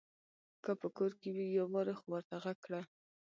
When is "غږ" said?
2.43-2.57